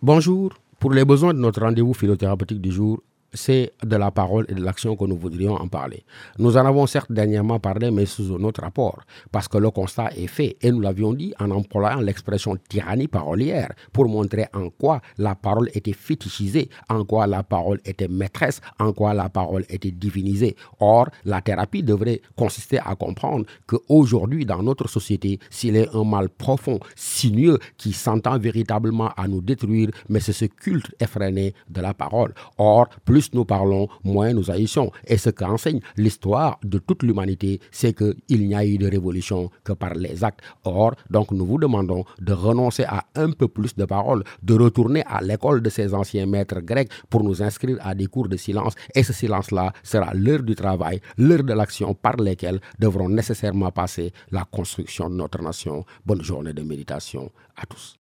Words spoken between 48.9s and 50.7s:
Et ce silence-là sera l'heure du